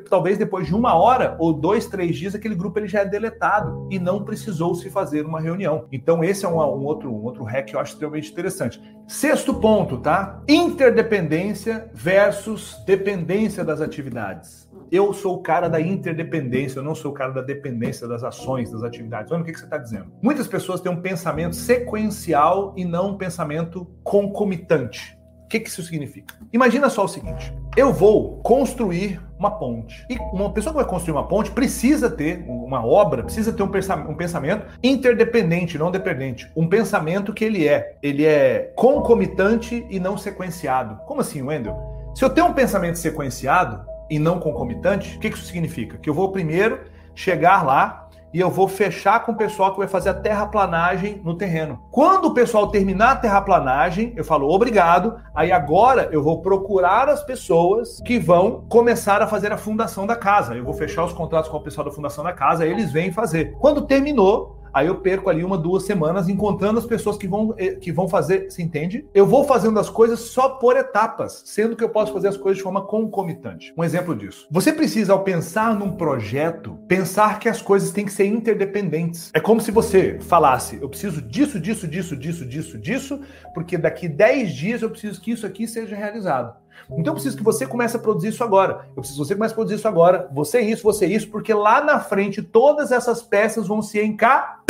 talvez 0.09 0.37
depois 0.37 0.67
de 0.67 0.75
uma 0.75 0.95
hora 0.95 1.35
ou 1.39 1.53
dois, 1.53 1.85
três 1.87 2.17
dias, 2.17 2.35
aquele 2.35 2.55
grupo 2.55 2.79
ele 2.79 2.87
já 2.87 2.99
é 3.01 3.05
deletado 3.05 3.87
e 3.89 3.99
não 3.99 4.23
precisou 4.23 4.75
se 4.75 4.89
fazer 4.89 5.25
uma 5.25 5.39
reunião. 5.39 5.85
Então 5.91 6.23
esse 6.23 6.45
é 6.45 6.47
um, 6.47 6.55
um 6.55 6.85
outro, 6.85 7.11
um 7.11 7.23
outro 7.23 7.43
hack 7.43 7.65
que 7.67 7.75
eu 7.75 7.79
acho 7.79 7.93
extremamente 7.93 8.31
interessante. 8.31 8.81
Sexto 9.07 9.53
ponto, 9.53 9.97
tá? 9.97 10.41
Interdependência 10.47 11.89
versus 11.93 12.81
dependência 12.85 13.63
das 13.63 13.81
atividades. 13.81 14.69
Eu 14.91 15.13
sou 15.13 15.35
o 15.35 15.41
cara 15.41 15.69
da 15.69 15.79
interdependência, 15.79 16.79
eu 16.79 16.83
não 16.83 16.93
sou 16.93 17.11
o 17.11 17.13
cara 17.13 17.31
da 17.31 17.41
dependência 17.41 18.05
das 18.05 18.25
ações, 18.25 18.71
das 18.71 18.83
atividades. 18.83 19.31
Olha 19.31 19.41
o 19.41 19.45
que, 19.45 19.53
que 19.53 19.59
você 19.59 19.63
está 19.63 19.77
dizendo. 19.77 20.11
Muitas 20.21 20.47
pessoas 20.47 20.81
têm 20.81 20.91
um 20.91 20.99
pensamento 21.01 21.55
sequencial 21.55 22.73
e 22.75 22.83
não 22.83 23.11
um 23.11 23.17
pensamento 23.17 23.87
concomitante. 24.03 25.17
O 25.45 25.47
que, 25.47 25.61
que 25.61 25.69
isso 25.69 25.81
significa? 25.81 26.35
Imagina 26.51 26.89
só 26.89 27.05
o 27.05 27.07
seguinte: 27.07 27.53
eu 27.77 27.93
vou 27.93 28.41
construir 28.41 29.21
uma 29.39 29.51
ponte. 29.51 30.05
E 30.09 30.17
uma 30.33 30.51
pessoa 30.51 30.73
que 30.73 30.81
vai 30.81 30.89
construir 30.89 31.13
uma 31.13 31.27
ponte 31.27 31.51
precisa 31.51 32.09
ter 32.09 32.43
uma 32.45 32.85
obra, 32.85 33.23
precisa 33.23 33.53
ter 33.53 33.63
um 33.63 33.71
um 34.09 34.15
pensamento 34.15 34.67
interdependente, 34.83 35.77
não 35.77 35.89
dependente. 35.89 36.51
Um 36.53 36.67
pensamento 36.67 37.33
que 37.33 37.45
ele 37.45 37.65
é, 37.65 37.97
ele 38.03 38.25
é 38.25 38.73
concomitante 38.75 39.85
e 39.89 40.01
não 40.01 40.17
sequenciado. 40.17 40.97
Como 41.05 41.21
assim, 41.21 41.41
Wendel? 41.41 41.75
Se 42.13 42.25
eu 42.25 42.29
tenho 42.29 42.47
um 42.47 42.53
pensamento 42.53 42.97
sequenciado, 42.97 43.89
e 44.11 44.19
não 44.19 44.39
concomitante, 44.39 45.15
o 45.15 45.19
que 45.21 45.29
isso 45.29 45.45
significa? 45.45 45.97
Que 45.97 46.09
eu 46.09 46.13
vou 46.13 46.33
primeiro 46.33 46.81
chegar 47.15 47.65
lá 47.65 48.09
e 48.33 48.39
eu 48.39 48.49
vou 48.49 48.67
fechar 48.67 49.23
com 49.25 49.31
o 49.31 49.35
pessoal 49.35 49.71
que 49.71 49.77
vai 49.77 49.87
fazer 49.87 50.09
a 50.09 50.13
terraplanagem 50.13 51.21
no 51.23 51.35
terreno. 51.35 51.81
Quando 51.89 52.25
o 52.25 52.33
pessoal 52.33 52.67
terminar 52.67 53.11
a 53.11 53.15
terraplanagem, 53.15 54.13
eu 54.15 54.23
falo 54.23 54.49
obrigado, 54.49 55.17
aí 55.33 55.51
agora 55.51 56.09
eu 56.11 56.21
vou 56.21 56.41
procurar 56.41 57.07
as 57.07 57.23
pessoas 57.23 58.01
que 58.05 58.19
vão 58.19 58.65
começar 58.69 59.21
a 59.21 59.27
fazer 59.27 59.51
a 59.51 59.57
fundação 59.57 60.05
da 60.05 60.15
casa. 60.15 60.55
Eu 60.55 60.65
vou 60.65 60.73
fechar 60.73 61.05
os 61.05 61.13
contratos 61.13 61.49
com 61.49 61.57
o 61.57 61.63
pessoal 61.63 61.85
da 61.85 61.91
fundação 61.91 62.23
da 62.23 62.33
casa, 62.33 62.65
eles 62.65 62.91
vêm 62.91 63.13
fazer. 63.13 63.55
Quando 63.59 63.81
terminou, 63.81 64.60
Aí 64.73 64.87
eu 64.87 64.95
perco 64.95 65.29
ali 65.29 65.43
uma, 65.43 65.57
duas 65.57 65.83
semanas 65.83 66.29
encontrando 66.29 66.79
as 66.79 66.85
pessoas 66.85 67.17
que 67.17 67.27
vão, 67.27 67.53
eh, 67.57 67.75
que 67.75 67.91
vão 67.91 68.07
fazer, 68.07 68.51
se 68.51 68.61
entende? 68.61 69.05
Eu 69.13 69.25
vou 69.27 69.43
fazendo 69.43 69.79
as 69.79 69.89
coisas 69.89 70.19
só 70.19 70.49
por 70.49 70.77
etapas, 70.77 71.43
sendo 71.45 71.75
que 71.75 71.83
eu 71.83 71.89
posso 71.89 72.13
fazer 72.13 72.29
as 72.29 72.37
coisas 72.37 72.57
de 72.57 72.63
forma 72.63 72.81
concomitante. 72.81 73.73
Um 73.77 73.83
exemplo 73.83 74.15
disso. 74.15 74.47
Você 74.49 74.71
precisa, 74.71 75.13
ao 75.13 75.23
pensar 75.23 75.77
num 75.77 75.91
projeto, 75.91 76.77
pensar 76.87 77.39
que 77.39 77.49
as 77.49 77.61
coisas 77.61 77.91
têm 77.91 78.05
que 78.05 78.13
ser 78.13 78.25
interdependentes. 78.25 79.29
É 79.33 79.39
como 79.39 79.59
se 79.61 79.71
você 79.71 80.19
falasse: 80.21 80.79
eu 80.81 80.89
preciso 80.89 81.21
disso, 81.21 81.59
disso, 81.59 81.87
disso, 81.87 82.15
disso, 82.15 82.45
disso, 82.45 82.77
disso, 82.77 83.19
porque 83.53 83.77
daqui 83.77 84.07
10 84.07 84.53
dias 84.53 84.81
eu 84.81 84.89
preciso 84.89 85.19
que 85.19 85.31
isso 85.31 85.45
aqui 85.45 85.67
seja 85.67 85.95
realizado. 85.95 86.61
Então 86.89 87.11
eu 87.11 87.13
preciso 87.13 87.37
que 87.37 87.43
você 87.43 87.65
comece 87.65 87.95
a 87.95 87.99
produzir 87.99 88.29
isso 88.29 88.43
agora. 88.43 88.87
Eu 88.95 89.01
preciso 89.01 89.21
que 89.21 89.27
você 89.27 89.35
comece 89.35 89.53
a 89.53 89.55
produzir 89.55 89.75
isso 89.75 89.87
agora. 89.87 90.27
Você 90.33 90.61
isso, 90.61 90.83
você 90.83 91.05
isso, 91.05 91.29
porque 91.29 91.53
lá 91.53 91.83
na 91.83 91.99
frente 91.99 92.41
todas 92.41 92.91
essas 92.91 93.21
peças 93.21 93.67
vão 93.67 93.81
se 93.81 94.01
encaixar. 94.01 94.60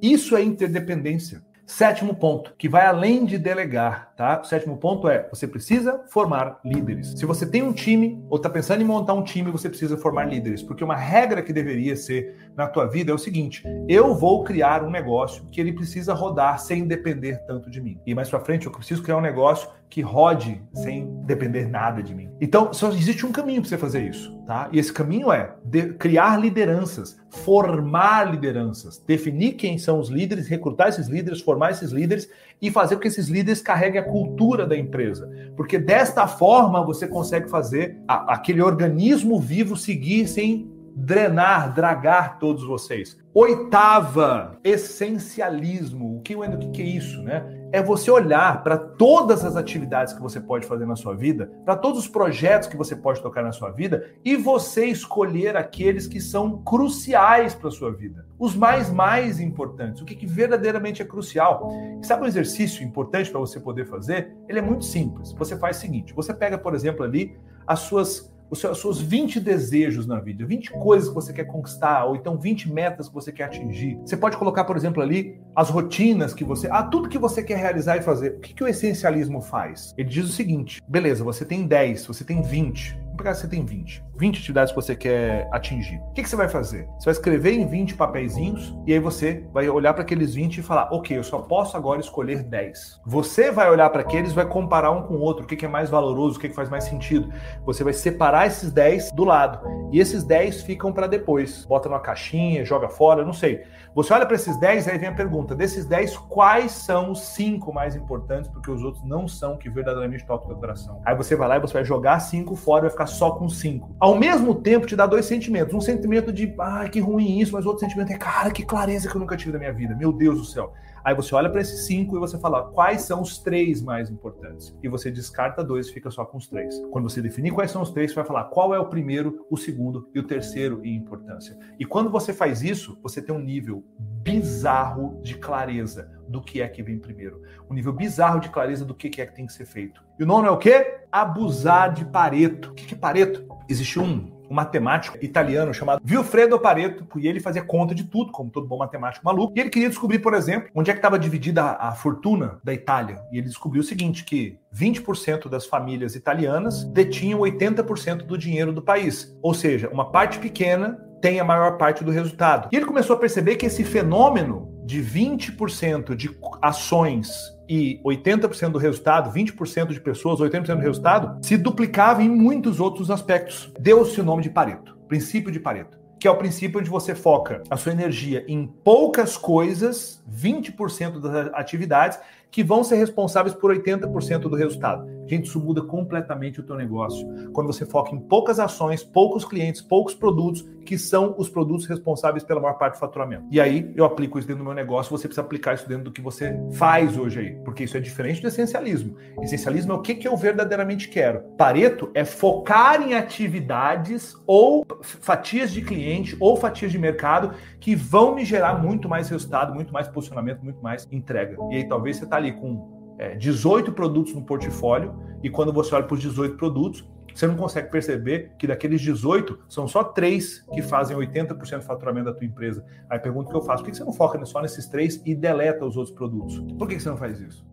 Isso 0.00 0.36
é 0.36 0.42
interdependência. 0.42 1.42
Sétimo 1.66 2.14
ponto, 2.14 2.54
que 2.56 2.68
vai 2.68 2.86
além 2.86 3.24
de 3.24 3.36
delegar, 3.36 4.14
tá? 4.16 4.40
O 4.40 4.44
sétimo 4.44 4.76
ponto 4.76 5.08
é: 5.08 5.28
você 5.28 5.48
precisa 5.48 6.04
formar 6.06 6.60
líderes. 6.64 7.14
Se 7.18 7.26
você 7.26 7.44
tem 7.44 7.60
um 7.60 7.72
time 7.72 8.24
ou 8.30 8.36
está 8.36 8.48
pensando 8.48 8.82
em 8.82 8.84
montar 8.84 9.14
um 9.14 9.24
time, 9.24 9.50
você 9.50 9.68
precisa 9.68 9.96
formar 9.96 10.26
líderes, 10.26 10.62
porque 10.62 10.84
uma 10.84 10.94
regra 10.94 11.42
que 11.42 11.52
deveria 11.52 11.96
ser 11.96 12.52
na 12.56 12.68
tua 12.68 12.86
vida 12.86 13.10
é 13.10 13.14
o 13.14 13.18
seguinte: 13.18 13.64
eu 13.88 14.14
vou 14.14 14.44
criar 14.44 14.84
um 14.84 14.90
negócio 14.90 15.44
que 15.50 15.60
ele 15.60 15.72
precisa 15.72 16.14
rodar 16.14 16.60
sem 16.60 16.86
depender 16.86 17.38
tanto 17.48 17.68
de 17.68 17.80
mim. 17.80 18.00
E 18.06 18.14
mais 18.14 18.30
para 18.30 18.38
frente, 18.38 18.66
eu 18.66 18.72
preciso 18.72 19.02
criar 19.02 19.16
um 19.16 19.20
negócio 19.20 19.68
que 19.88 20.00
rode 20.00 20.60
sem 20.74 21.06
depender 21.24 21.66
nada 21.66 22.02
de 22.02 22.14
mim. 22.14 22.28
Então, 22.40 22.72
só 22.72 22.88
existe 22.90 23.24
um 23.24 23.32
caminho 23.32 23.62
para 23.62 23.70
você 23.70 23.78
fazer 23.78 24.08
isso, 24.08 24.36
tá? 24.46 24.68
E 24.72 24.78
esse 24.78 24.92
caminho 24.92 25.32
é 25.32 25.54
criar 25.98 26.38
lideranças, 26.38 27.18
formar 27.30 28.30
lideranças, 28.30 29.02
definir 29.06 29.52
quem 29.52 29.78
são 29.78 29.98
os 29.98 30.08
líderes, 30.08 30.48
recrutar 30.48 30.88
esses 30.88 31.08
líderes, 31.08 31.40
formar 31.40 31.70
esses 31.70 31.92
líderes 31.92 32.28
e 32.60 32.70
fazer 32.70 32.96
com 32.96 33.02
que 33.02 33.08
esses 33.08 33.28
líderes 33.28 33.62
carreguem 33.62 34.00
a 34.00 34.04
cultura 34.04 34.66
da 34.66 34.76
empresa. 34.76 35.30
Porque 35.56 35.78
desta 35.78 36.26
forma 36.26 36.84
você 36.84 37.06
consegue 37.06 37.48
fazer 37.48 37.98
a, 38.06 38.34
aquele 38.34 38.62
organismo 38.62 39.40
vivo 39.40 39.76
seguir 39.76 40.26
sem 40.28 40.75
drenar, 40.96 41.74
dragar 41.74 42.38
todos 42.38 42.64
vocês. 42.64 43.18
Oitava, 43.34 44.58
essencialismo. 44.64 46.16
O 46.16 46.22
que, 46.22 46.34
o 46.34 46.70
que 46.72 46.80
é 46.80 46.86
isso, 46.86 47.22
né? 47.22 47.68
É 47.70 47.82
você 47.82 48.10
olhar 48.10 48.62
para 48.62 48.78
todas 48.78 49.44
as 49.44 49.56
atividades 49.56 50.14
que 50.14 50.22
você 50.22 50.40
pode 50.40 50.66
fazer 50.66 50.86
na 50.86 50.96
sua 50.96 51.14
vida, 51.14 51.52
para 51.66 51.76
todos 51.76 51.98
os 51.98 52.08
projetos 52.08 52.66
que 52.66 52.78
você 52.78 52.96
pode 52.96 53.20
tocar 53.20 53.42
na 53.42 53.52
sua 53.52 53.70
vida 53.70 54.06
e 54.24 54.36
você 54.36 54.86
escolher 54.86 55.54
aqueles 55.54 56.06
que 56.06 56.18
são 56.18 56.62
cruciais 56.62 57.54
para 57.54 57.68
a 57.68 57.72
sua 57.72 57.92
vida. 57.92 58.26
Os 58.38 58.56
mais, 58.56 58.90
mais 58.90 59.38
importantes. 59.38 60.00
O 60.00 60.06
que, 60.06 60.14
que 60.14 60.26
verdadeiramente 60.26 61.02
é 61.02 61.04
crucial. 61.04 61.70
sabe 62.00 62.22
um 62.22 62.26
exercício 62.26 62.82
importante 62.82 63.30
para 63.30 63.40
você 63.40 63.60
poder 63.60 63.84
fazer? 63.84 64.34
Ele 64.48 64.60
é 64.60 64.62
muito 64.62 64.86
simples. 64.86 65.32
Você 65.32 65.58
faz 65.58 65.76
o 65.76 65.80
seguinte: 65.80 66.14
você 66.14 66.32
pega, 66.32 66.56
por 66.56 66.74
exemplo, 66.74 67.04
ali 67.04 67.36
as 67.66 67.80
suas 67.80 68.34
os 68.50 68.60
seus 68.60 69.00
20 69.00 69.40
desejos 69.40 70.06
na 70.06 70.20
vida, 70.20 70.46
20 70.46 70.72
coisas 70.72 71.08
que 71.08 71.14
você 71.14 71.32
quer 71.32 71.44
conquistar, 71.44 72.04
ou 72.04 72.16
então 72.16 72.38
20 72.38 72.72
metas 72.72 73.08
que 73.08 73.14
você 73.14 73.32
quer 73.32 73.44
atingir. 73.44 73.98
Você 74.04 74.16
pode 74.16 74.36
colocar, 74.36 74.64
por 74.64 74.76
exemplo, 74.76 75.02
ali 75.02 75.40
as 75.54 75.70
rotinas 75.70 76.34
que 76.34 76.44
você. 76.44 76.68
Ah, 76.70 76.82
tudo 76.82 77.08
que 77.08 77.18
você 77.18 77.42
quer 77.42 77.58
realizar 77.58 77.96
e 77.96 78.02
fazer. 78.02 78.34
O 78.34 78.40
que, 78.40 78.54
que 78.54 78.64
o 78.64 78.68
essencialismo 78.68 79.40
faz? 79.40 79.94
Ele 79.96 80.08
diz 80.08 80.24
o 80.24 80.32
seguinte: 80.32 80.82
beleza, 80.86 81.24
você 81.24 81.44
tem 81.44 81.66
10, 81.66 82.06
você 82.06 82.24
tem 82.24 82.42
20. 82.42 83.05
Pegar 83.16 83.34
você 83.34 83.48
tem 83.48 83.64
20. 83.64 84.04
20 84.18 84.38
atividades 84.38 84.72
que 84.72 84.76
você 84.76 84.94
quer 84.94 85.48
atingir. 85.52 85.98
O 85.98 86.12
que, 86.12 86.22
que 86.22 86.28
você 86.28 86.36
vai 86.36 86.48
fazer? 86.48 86.88
Você 86.98 87.06
vai 87.06 87.12
escrever 87.12 87.52
em 87.52 87.66
20 87.66 87.94
papeizinhos 87.94 88.76
e 88.86 88.92
aí 88.92 88.98
você 88.98 89.44
vai 89.52 89.68
olhar 89.68 89.92
para 89.94 90.02
aqueles 90.02 90.34
20 90.34 90.58
e 90.58 90.62
falar: 90.62 90.88
ok, 90.92 91.16
eu 91.16 91.24
só 91.24 91.38
posso 91.38 91.76
agora 91.76 92.00
escolher 92.00 92.42
10. 92.42 93.00
Você 93.06 93.50
vai 93.50 93.70
olhar 93.70 93.88
para 93.90 94.02
aqueles 94.02 94.32
vai 94.32 94.46
comparar 94.46 94.90
um 94.90 95.02
com 95.02 95.14
o 95.14 95.20
outro, 95.20 95.44
o 95.44 95.46
que, 95.46 95.56
que 95.56 95.64
é 95.64 95.68
mais 95.68 95.90
valoroso, 95.90 96.36
o 96.36 96.40
que, 96.40 96.48
que 96.48 96.54
faz 96.54 96.68
mais 96.68 96.84
sentido. 96.84 97.32
Você 97.64 97.82
vai 97.82 97.92
separar 97.92 98.46
esses 98.46 98.70
10 98.70 99.12
do 99.12 99.24
lado 99.24 99.60
e 99.92 99.98
esses 99.98 100.24
10 100.24 100.62
ficam 100.62 100.92
para 100.92 101.06
depois. 101.06 101.64
Bota 101.66 101.88
numa 101.88 102.00
caixinha, 102.00 102.64
joga 102.64 102.88
fora, 102.88 103.24
não 103.24 103.32
sei. 103.32 103.64
Você 103.94 104.12
olha 104.12 104.26
para 104.26 104.36
esses 104.36 104.58
10 104.58 104.86
e 104.86 104.90
aí 104.90 104.98
vem 104.98 105.08
a 105.08 105.14
pergunta: 105.14 105.54
desses 105.54 105.86
10, 105.86 106.16
quais 106.18 106.72
são 106.72 107.12
os 107.12 107.20
5 107.20 107.72
mais 107.72 107.96
importantes? 107.96 108.50
Porque 108.50 108.70
os 108.70 108.82
outros 108.82 109.04
não 109.04 109.26
são 109.26 109.56
que 109.56 109.70
verdadeiramente 109.70 110.26
tocam 110.26 110.52
o 110.52 110.56
coração. 110.58 111.00
Aí 111.04 111.14
você 111.14 111.34
vai 111.34 111.48
lá 111.48 111.56
e 111.56 111.60
você 111.60 111.74
vai 111.74 111.84
jogar 111.84 112.20
5 112.20 112.54
fora 112.56 112.80
e 112.80 112.82
vai 112.82 112.90
ficar 112.90 113.05
só 113.06 113.32
com 113.32 113.48
5. 113.48 113.96
Ao 113.98 114.16
mesmo 114.16 114.54
tempo, 114.54 114.86
te 114.86 114.96
dá 114.96 115.06
dois 115.06 115.26
sentimentos. 115.26 115.74
Um 115.74 115.80
sentimento 115.80 116.32
de, 116.32 116.54
ah, 116.58 116.88
que 116.88 117.00
ruim 117.00 117.40
isso, 117.40 117.52
mas 117.52 117.66
outro 117.66 117.80
sentimento 117.80 118.12
é, 118.12 118.18
cara, 118.18 118.50
que 118.50 118.64
clareza 118.64 119.08
que 119.08 119.16
eu 119.16 119.20
nunca 119.20 119.36
tive 119.36 119.52
na 119.52 119.58
minha 119.58 119.72
vida. 119.72 119.94
Meu 119.94 120.12
Deus 120.12 120.38
do 120.38 120.44
céu. 120.44 120.72
Aí 121.06 121.14
você 121.14 121.32
olha 121.36 121.48
para 121.48 121.60
esses 121.60 121.86
cinco 121.86 122.16
e 122.16 122.18
você 122.18 122.36
fala 122.36 122.64
quais 122.72 123.02
são 123.02 123.22
os 123.22 123.38
três 123.38 123.80
mais 123.80 124.10
importantes. 124.10 124.76
E 124.82 124.88
você 124.88 125.08
descarta 125.08 125.62
dois 125.62 125.86
e 125.86 125.92
fica 125.92 126.10
só 126.10 126.24
com 126.24 126.36
os 126.36 126.48
três. 126.48 126.82
Quando 126.90 127.08
você 127.08 127.22
definir 127.22 127.52
quais 127.52 127.70
são 127.70 127.80
os 127.80 127.92
três, 127.92 128.10
você 128.10 128.16
vai 128.16 128.24
falar 128.24 128.44
qual 128.46 128.74
é 128.74 128.78
o 128.80 128.88
primeiro, 128.88 129.46
o 129.48 129.56
segundo 129.56 130.10
e 130.12 130.18
o 130.18 130.24
terceiro 130.24 130.84
em 130.84 130.96
importância. 130.96 131.56
E 131.78 131.84
quando 131.84 132.10
você 132.10 132.32
faz 132.32 132.60
isso, 132.60 132.98
você 133.04 133.22
tem 133.22 133.32
um 133.32 133.38
nível 133.38 133.84
bizarro 134.00 135.20
de 135.22 135.36
clareza 135.36 136.10
do 136.28 136.42
que 136.42 136.60
é 136.60 136.68
que 136.68 136.82
vem 136.82 136.98
primeiro. 136.98 137.40
Um 137.70 137.74
nível 137.74 137.92
bizarro 137.92 138.40
de 138.40 138.48
clareza 138.48 138.84
do 138.84 138.92
que 138.92 139.20
é 139.20 139.26
que 139.26 139.34
tem 139.36 139.46
que 139.46 139.52
ser 139.52 139.64
feito. 139.64 140.02
E 140.18 140.24
o 140.24 140.26
nono 140.26 140.48
é 140.48 140.50
o 140.50 140.58
quê? 140.58 141.02
Abusar 141.20 141.92
de 141.92 142.04
Pareto. 142.04 142.70
O 142.70 142.74
que 142.74 142.94
é 142.94 142.96
Pareto? 142.96 143.46
Existe 143.68 143.98
um 143.98 144.36
um 144.50 144.54
matemático 144.54 145.18
italiano 145.20 145.74
chamado 145.74 146.00
Vilfredo 146.04 146.58
Pareto, 146.58 147.06
e 147.18 147.26
ele 147.26 147.40
fazia 147.40 147.62
conta 147.62 147.94
de 147.94 148.04
tudo, 148.04 148.32
como 148.32 148.50
todo 148.50 148.66
bom 148.66 148.78
matemático 148.78 149.24
maluco. 149.24 149.52
E 149.56 149.60
ele 149.60 149.70
queria 149.70 149.88
descobrir, 149.88 150.20
por 150.20 150.34
exemplo, 150.34 150.70
onde 150.74 150.90
é 150.90 150.94
que 150.94 150.98
estava 150.98 151.18
dividida 151.18 151.62
a, 151.62 151.88
a, 151.88 151.92
fortuna 151.92 152.58
da 152.62 152.72
Itália. 152.72 153.20
E 153.32 153.38
ele 153.38 153.48
descobriu 153.48 153.80
o 153.80 153.84
seguinte, 153.84 154.24
que 154.24 154.58
20% 154.74 155.48
das 155.48 155.66
famílias 155.66 156.14
italianas 156.14 156.84
detinham 156.84 157.40
80% 157.40 158.18
do 158.18 158.38
dinheiro 158.38 158.72
do 158.72 158.82
país. 158.82 159.36
Ou 159.42 159.52
seja, 159.52 159.88
uma 159.88 160.10
parte 160.10 160.38
pequena 160.38 160.98
tem 161.20 161.40
a 161.40 161.44
maior 161.44 161.76
parte 161.76 162.04
do 162.04 162.10
resultado. 162.10 162.68
E 162.72 162.76
ele 162.76 162.86
começou 162.86 163.16
a 163.16 163.18
perceber 163.18 163.56
que 163.56 163.66
esse 163.66 163.82
fenômeno 163.82 164.72
de 164.84 165.02
20% 165.02 166.14
de 166.14 166.30
ações 166.62 167.55
e 167.68 168.00
80% 168.04 168.70
do 168.70 168.78
resultado, 168.78 169.32
20% 169.32 169.92
de 169.92 170.00
pessoas, 170.00 170.40
80% 170.40 170.76
do 170.76 170.80
resultado, 170.80 171.46
se 171.46 171.56
duplicava 171.56 172.22
em 172.22 172.28
muitos 172.28 172.80
outros 172.80 173.10
aspectos. 173.10 173.72
Deu-se 173.78 174.20
o 174.20 174.24
nome 174.24 174.42
de 174.42 174.50
Pareto, 174.50 174.96
princípio 175.08 175.50
de 175.50 175.60
Pareto, 175.60 175.98
que 176.18 176.26
é 176.26 176.30
o 176.30 176.36
princípio 176.36 176.80
onde 176.80 176.90
você 176.90 177.14
foca 177.14 177.62
a 177.70 177.76
sua 177.76 177.92
energia 177.92 178.44
em 178.48 178.66
poucas 178.66 179.36
coisas, 179.36 180.22
20% 180.30 181.20
das 181.20 181.54
atividades, 181.54 182.18
que 182.50 182.62
vão 182.62 182.82
ser 182.82 182.96
responsáveis 182.96 183.54
por 183.54 183.74
80% 183.74 184.40
do 184.40 184.56
resultado. 184.56 185.06
Gente, 185.26 185.46
isso 185.46 185.60
muda 185.60 185.82
completamente 185.82 186.60
o 186.60 186.62
teu 186.62 186.76
negócio. 186.76 187.26
Quando 187.52 187.66
você 187.66 187.84
foca 187.84 188.14
em 188.14 188.18
poucas 188.18 188.60
ações, 188.60 189.02
poucos 189.02 189.44
clientes, 189.44 189.80
poucos 189.80 190.14
produtos, 190.14 190.64
que 190.84 190.96
são 190.96 191.34
os 191.36 191.48
produtos 191.48 191.84
responsáveis 191.86 192.44
pela 192.44 192.60
maior 192.60 192.74
parte 192.74 192.94
do 192.94 193.00
faturamento. 193.00 193.44
E 193.50 193.60
aí 193.60 193.92
eu 193.96 194.04
aplico 194.04 194.38
isso 194.38 194.46
dentro 194.46 194.62
do 194.62 194.66
meu 194.66 194.74
negócio, 194.74 195.10
você 195.10 195.26
precisa 195.26 195.44
aplicar 195.44 195.74
isso 195.74 195.88
dentro 195.88 196.04
do 196.04 196.12
que 196.12 196.20
você 196.20 196.56
faz 196.72 197.18
hoje 197.18 197.40
aí, 197.40 197.50
porque 197.64 197.84
isso 197.84 197.96
é 197.96 198.00
diferente 198.00 198.40
do 198.40 198.46
essencialismo. 198.46 199.16
Essencialismo 199.42 199.92
é 199.92 199.96
o 199.96 200.00
que, 200.00 200.14
que 200.14 200.28
eu 200.28 200.36
verdadeiramente 200.36 201.08
quero. 201.08 201.40
Pareto 201.58 202.10
é 202.14 202.24
focar 202.24 203.02
em 203.02 203.14
atividades 203.14 204.34
ou 204.46 204.86
fatias 205.02 205.72
de 205.72 205.82
cliente 205.82 206.36
ou 206.38 206.56
fatias 206.56 206.92
de 206.92 206.98
mercado 206.98 207.52
que 207.80 207.96
vão 207.96 208.34
me 208.34 208.44
gerar 208.44 208.80
muito 208.80 209.08
mais 209.08 209.28
resultado, 209.28 209.74
muito 209.74 209.92
mais 209.92 210.06
posicionamento, 210.06 210.62
muito 210.62 210.80
mais 210.80 211.08
entrega. 211.10 211.56
E 211.70 211.76
aí 211.76 211.88
talvez 211.88 212.16
você 212.16 212.24
está 212.24 212.35
ali 212.36 212.52
com 212.52 213.16
é, 213.18 213.34
18 213.34 213.92
produtos 213.92 214.34
no 214.34 214.42
portfólio 214.42 215.14
e 215.42 215.50
quando 215.50 215.72
você 215.72 215.94
olha 215.94 216.04
para 216.04 216.14
os 216.14 216.20
18 216.20 216.56
produtos, 216.56 217.08
você 217.34 217.46
não 217.46 217.56
consegue 217.56 217.90
perceber 217.90 218.52
que 218.58 218.66
daqueles 218.66 219.00
18, 219.00 219.58
são 219.68 219.86
só 219.86 220.02
três 220.02 220.60
que 220.72 220.80
fazem 220.80 221.14
80% 221.14 221.78
do 221.78 221.82
faturamento 221.82 222.26
da 222.26 222.34
tua 222.34 222.46
empresa. 222.46 222.82
Aí 223.10 223.18
pergunta 223.18 223.50
que 223.50 223.56
eu 223.56 223.60
faço, 223.60 223.82
por 223.82 223.90
que 223.90 223.96
você 223.96 224.04
não 224.04 224.12
foca 224.12 224.42
só 224.46 224.62
nesses 224.62 224.86
três 224.86 225.20
e 225.24 225.34
deleta 225.34 225.84
os 225.84 225.98
outros 225.98 226.16
produtos? 226.16 226.58
Por 226.78 226.88
que 226.88 226.98
você 226.98 227.10
não 227.10 227.16
faz 227.18 227.38
isso? 227.38 227.66